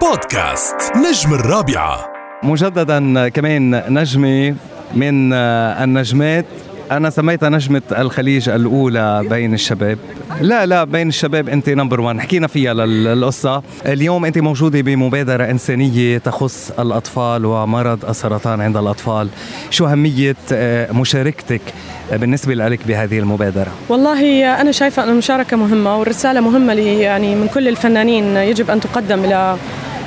بودكاست 0.00 0.74
نجم 0.96 1.34
الرابعة. 1.34 2.12
مجددا 2.42 3.28
كمان 3.28 3.82
نجمة 3.88 4.54
من 4.94 5.32
النجمات. 5.32 6.44
أنا 6.90 7.10
سميتها 7.10 7.48
نجمة 7.48 7.82
الخليج 7.98 8.48
الأولى 8.48 9.24
بين 9.30 9.54
الشباب. 9.54 9.98
لا 10.40 10.66
لا 10.66 10.84
بين 10.84 11.08
الشباب 11.08 11.48
أنت 11.48 11.68
نمبر 11.68 12.00
1 12.00 12.20
حكينا 12.20 12.46
فيها 12.46 12.74
للقصة. 12.74 13.62
اليوم 13.86 14.24
أنت 14.24 14.38
موجودة 14.38 14.80
بمبادرة 14.80 15.44
إنسانية 15.44 16.18
تخص 16.18 16.72
الأطفال 16.78 17.46
ومرض 17.46 18.04
السرطان 18.04 18.60
عند 18.60 18.76
الأطفال. 18.76 19.28
شو 19.70 19.86
أهمية 19.86 20.36
آه، 20.52 20.92
مشاركتك 20.92 21.60
بالنسبة 22.12 22.54
لك 22.54 22.86
بهذه 22.86 23.18
المبادرة؟ 23.18 23.68
والله 23.88 24.60
أنا 24.60 24.72
شايفة 24.72 25.04
أن 25.04 25.08
المشاركة 25.08 25.56
مهمة 25.56 25.96
والرسالة 25.96 26.40
مهمة 26.40 26.74
لي 26.74 27.00
يعني 27.00 27.34
من 27.34 27.48
كل 27.48 27.68
الفنانين 27.68 28.36
يجب 28.36 28.70
أن 28.70 28.80
تقدم 28.80 29.24
إلى 29.24 29.56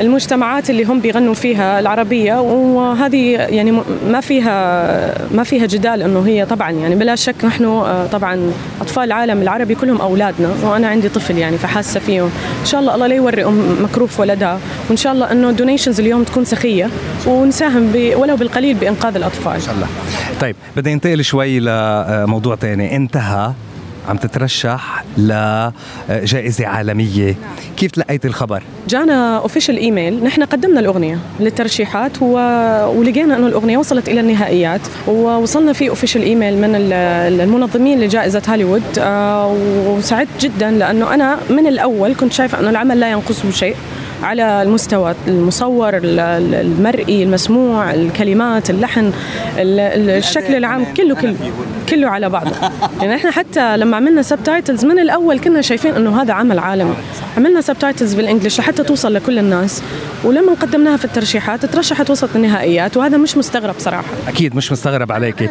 المجتمعات 0.00 0.70
اللي 0.70 0.84
هم 0.84 1.00
بيغنوا 1.00 1.34
فيها 1.34 1.80
العربية 1.80 2.40
وهذه 2.40 3.30
يعني 3.32 3.82
ما 4.06 4.20
فيها 4.20 5.28
ما 5.34 5.42
فيها 5.42 5.66
جدال 5.66 6.02
إنه 6.02 6.26
هي 6.26 6.46
طبعا 6.46 6.70
يعني 6.70 6.94
بلا 6.94 7.14
شك 7.14 7.44
نحن 7.44 7.64
آه، 7.64 8.06
طبعا 8.06 8.52
أطفال 8.80 9.04
العالم 9.04 9.42
العربي 9.42 9.74
كلهم 9.74 10.00
أولادنا 10.00 10.54
وأنا 10.62 10.88
عندي 10.88 11.08
طفل 11.08 11.38
يعني 11.38 11.58
فحاسة 11.58 12.00
فيهم 12.00 12.30
إن 12.60 12.66
شاء 12.66 12.80
الله 12.80 12.94
الله 12.94 13.06
لا 13.06 13.14
يوري 13.14 13.44
أم 13.44 13.76
مكروف 13.82 14.20
ولدها 14.20 14.60
وإن 14.88 14.96
شاء 14.96 15.12
الله 15.12 15.32
إنه 15.32 15.50
الدونيشنز 15.50 16.00
اليوم 16.00 16.22
تكون 16.22 16.44
سخية 16.44 16.90
ونساهم 17.26 17.92
ولو 18.16 18.36
بالقليل 18.36 18.74
بإنقاذ 18.74 19.16
الأطفال. 19.16 19.52
إن 19.52 19.60
شاء 19.60 19.74
الله. 19.74 19.86
طيب 20.40 20.56
بدي 20.76 20.92
أنتقل 20.92 21.24
شوي 21.24 21.60
لموضوع 21.60 22.56
ثاني 22.56 22.96
انتهى 22.96 23.52
عم 24.10 24.16
تترشح 24.16 25.04
لجائزة 25.18 26.66
عالمية. 26.66 27.34
كيف 27.76 27.90
تلقيت 27.90 28.26
الخبر؟ 28.26 28.62
جانا 28.88 29.38
official 29.38 29.76
email 29.76 30.24
نحن 30.24 30.42
قدمنا 30.42 30.80
الأغنية 30.80 31.18
للترشيحات 31.40 32.12
و... 32.20 32.32
ولقينا 32.98 33.36
أنه 33.36 33.46
الأغنية 33.46 33.78
وصلت 33.78 34.08
إلى 34.08 34.20
النهائيات 34.20 34.80
ووصلنا 35.08 35.72
في 35.72 35.88
official 35.88 36.22
email 36.22 36.58
من 36.58 36.74
المنظمين 36.74 38.00
لجائزة 38.00 38.42
هوليوود. 38.48 38.82
آه، 38.98 39.56
وسعدت 39.86 40.28
جدا 40.40 40.70
لأنه 40.70 41.14
أنا 41.14 41.38
من 41.50 41.66
الأول 41.66 42.14
كنت 42.14 42.32
شايفة 42.32 42.60
أنه 42.60 42.70
العمل 42.70 43.00
لا 43.00 43.10
ينقصه 43.10 43.50
شيء. 43.50 43.76
على 44.22 44.62
المستوى 44.62 45.14
المصور 45.28 46.00
المرئي 46.02 47.22
المسموع 47.22 47.94
الكلمات 47.94 48.70
اللحن 48.70 49.12
الشكل 49.58 50.54
العام 50.54 50.84
كله 50.96 51.14
كله 51.14 51.36
كله 51.88 52.08
على 52.08 52.28
بعضه. 52.28 52.50
يعني 53.00 53.14
إحنا 53.14 53.30
حتى 53.30 53.76
لما 53.76 53.96
عملنا 53.96 54.22
subtitles 54.22 54.84
من 54.84 54.98
الأول 54.98 55.38
كنا 55.40 55.60
شايفين 55.60 55.94
إنه 55.94 56.22
هذا 56.22 56.32
عمل 56.32 56.58
عالمي. 56.58 56.94
عملنا 57.36 57.60
subtitles 57.60 58.14
بال 58.14 58.24
English 58.24 58.58
لحتى 58.58 58.82
توصل 58.82 59.14
لكل 59.14 59.38
الناس. 59.38 59.82
ولما 60.24 60.54
قدمناها 60.54 60.96
في 60.96 61.04
الترشيحات 61.04 61.66
ترشحت 61.66 62.10
وصلت 62.10 62.36
النهائيات 62.36 62.96
وهذا 62.96 63.16
مش 63.16 63.36
مستغرب 63.36 63.74
صراحة. 63.78 64.04
أكيد 64.28 64.56
مش 64.56 64.72
مستغرب 64.72 65.12
عليك. 65.12 65.50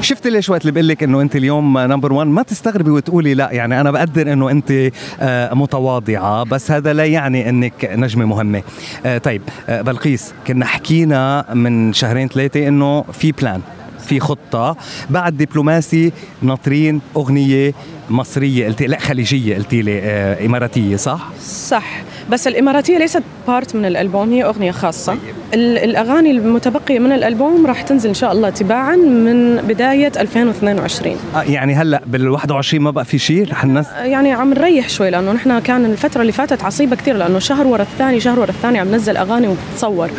شفت 0.00 0.26
ليش 0.26 0.50
وقت 0.50 0.60
اللي 0.60 0.72
بقول 0.72 0.88
لك 0.88 1.02
إنه 1.02 1.20
أنت 1.20 1.36
اليوم 1.36 1.78
number 1.78 2.12
1 2.12 2.26
ما 2.28 2.42
تستغربي 2.42 2.90
وتقولي 2.90 3.34
لا 3.34 3.52
يعني 3.52 3.80
أنا 3.80 3.90
بقدر 3.90 4.32
إنه 4.32 4.50
أنت 4.50 4.90
آه، 5.20 5.54
متواضعة 5.54 6.44
بس 6.44 6.70
هذا 6.70 6.92
لا 6.92 7.04
يعني 7.04 7.48
إنك 7.48 7.84
نجمة 8.08 8.24
مهمة. 8.24 8.62
آه، 9.06 9.18
طيب 9.18 9.42
آه، 9.68 9.80
بلقيس 9.80 10.32
كنا 10.46 10.66
حكينا 10.66 11.44
من 11.54 11.92
شهرين 11.92 12.28
ثلاثة 12.28 12.68
إنه 12.68 13.02
في 13.02 13.32
plan 13.32 13.60
في 14.06 14.20
خطة 14.20 14.76
بعد 15.10 15.36
دبلوماسي 15.36 16.12
ناطرين 16.42 17.00
أغنية 17.16 17.72
مصرية 18.10 18.66
قلتي 18.66 18.86
لا 18.86 18.98
خليجية 18.98 19.56
قلتي 19.56 19.82
لي 19.82 20.00
آه 20.02 20.46
إماراتية 20.46 20.96
صح؟ 20.96 21.28
صح. 21.42 21.84
بس 22.30 22.46
الإماراتية 22.48 22.98
ليست 22.98 23.22
بارت 23.48 23.76
من 23.76 23.84
الألبوم 23.84 24.30
هي 24.32 24.44
أغنية 24.44 24.70
خاصة. 24.70 25.12
طيب. 25.12 25.20
الأغاني 25.54 26.30
المتبقية 26.30 26.98
من 26.98 27.12
الألبوم 27.12 27.66
راح 27.66 27.82
تنزل 27.82 28.08
إن 28.08 28.14
شاء 28.14 28.32
الله 28.32 28.50
تباعا 28.50 28.96
من 28.96 29.56
بداية 29.56 30.12
2022 30.16 31.16
آه 31.36 31.42
يعني 31.42 31.74
هلأ 31.74 32.02
بال 32.06 32.28
21 32.28 32.84
ما 32.84 32.90
بقى 32.90 33.04
في 33.04 33.18
شيء؟ 33.18 33.50
رح 33.50 33.64
الناس 33.64 33.86
آه 33.86 34.04
يعني 34.04 34.32
عم 34.32 34.54
نريح 34.54 34.88
شوي 34.88 35.10
لأنه 35.10 35.32
نحن 35.32 35.58
كان 35.58 35.84
الفترة 35.84 36.20
اللي 36.20 36.32
فاتت 36.32 36.64
عصيبة 36.64 36.96
كثير 36.96 37.16
لأنه 37.16 37.38
شهر 37.38 37.66
ورا 37.66 37.82
الثاني 37.82 38.20
شهر 38.20 38.40
ورا 38.40 38.50
الثاني 38.50 38.78
عم 38.78 38.94
نزل 38.94 39.16
أغاني 39.16 39.48
وبتصور. 39.48 40.10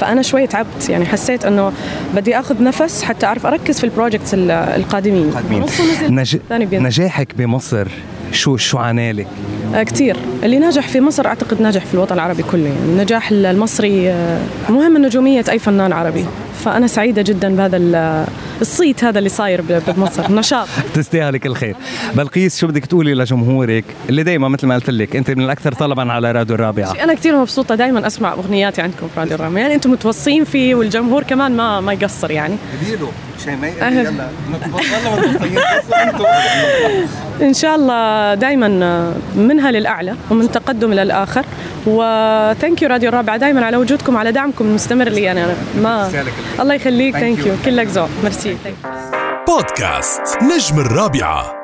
فأنا 0.00 0.22
شوي 0.22 0.46
تعبت. 0.46 0.88
يعني 0.88 1.06
حسيت 1.06 1.44
أنه 1.44 1.72
بدي 2.14 2.38
أخذ 2.38 2.62
نفس 2.62 3.02
حتى 3.02 3.26
أعرف 3.26 3.46
أركز 3.46 3.78
في 3.78 3.84
ال 3.84 3.90
projects 3.90 4.34
القادمين, 4.34 5.28
القادمين. 5.28 5.64
نج... 6.08 6.36
نجاحك 6.72 7.34
بمصر 7.38 7.88
شو 8.32 8.56
شو 8.56 8.78
عانالك؟ 8.78 9.26
آه 9.74 9.82
كثير 9.82 10.16
اللي 10.42 10.58
ناجح 10.58 10.88
في 10.88 11.00
مصر 11.00 11.26
أعتقد 11.26 11.62
ناجح 11.62 11.84
في 11.84 11.94
الوطن 11.94 12.14
العربي 12.14 12.42
كله. 12.42 12.64
يعني 12.64 12.78
النجاح 12.84 13.30
المصري 13.30 14.10
آه 14.10 14.40
مهم 14.68 14.98
نجوميه 15.06 15.44
أي 15.50 15.58
فنان 15.58 15.92
عربي. 15.92 16.24
فأنا 16.64 16.86
سعيدة 16.86 17.22
جدا 17.22 17.56
بهذا 17.56 17.76
الصيت 18.60 19.04
هذا 19.04 19.18
اللي 19.18 19.28
صاير 19.28 19.60
بمصر. 19.86 20.32
نشاط. 20.38 20.68
تستاهلي 20.94 21.38
كل 21.38 21.54
خير 21.54 21.76
بلقيس 22.14 22.60
شو 22.60 22.66
بدك 22.66 22.86
تقولي 22.86 23.14
لجمهورك؟ 23.14 23.84
اللي 24.08 24.22
دايما 24.22 24.48
مثل 24.48 24.66
ما 24.66 24.74
قلت 24.74 24.90
لك 24.90 25.16
أنت 25.16 25.30
من 25.30 25.44
الأكثر 25.44 25.72
طلبا 25.72 26.12
على 26.12 26.32
راديو 26.32 26.54
الرابعة. 26.54 26.92
أنا 27.04 27.14
كثير 27.14 27.36
مبسوطة 27.40 27.74
دائما 27.74 28.06
أسمع 28.06 28.32
أغنياتي 28.32 28.82
عندكم 28.82 29.08
في 29.14 29.20
راديو 29.20 29.34
الرابعة. 29.34 29.60
يعني 29.60 29.74
أنتم 29.74 29.90
متوصين 29.90 30.44
فيه 30.44 30.74
والجمهور 30.74 31.22
كمان 31.22 31.56
ما 31.56 31.80
ما 31.80 31.92
يقصر 31.92 32.30
يعني. 32.30 32.56
شيء 33.44 33.56
ما 33.56 33.68
يلا 33.68 34.28
إن 37.48 37.54
شاء 37.54 37.76
الله 37.76 38.34
دائما 38.34 38.68
منها 39.36 39.70
للأعلى 39.70 40.14
ومن 40.30 40.50
تقدم 40.50 40.92
إلى 40.92 41.02
الآخر. 41.02 41.44
و 41.86 42.02
thank 42.02 42.82
you 42.82 42.88
راديو 42.88 43.08
الرابعه 43.08 43.36
دائما 43.36 43.66
على 43.66 43.76
وجودكم 43.76 44.16
على 44.16 44.32
دعمكم 44.32 44.64
المستمر 44.64 45.08
لي 45.08 45.32
أنا. 45.32 45.46
ما 45.82 46.10
الله. 46.60 46.74
يخليك. 46.74 47.16
thank 47.16 47.46
you 47.46 47.54
كلك 47.64 47.86
ذوق. 47.86 48.08
ميرسي. 48.22 48.56
بودكاست 49.48 50.22
نجم 50.42 50.78
الرابعة. 50.78 51.57